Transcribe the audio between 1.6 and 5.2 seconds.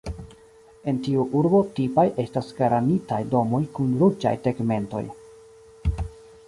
tipaj estas granitaj domoj kun ruĝaj tegmentoj.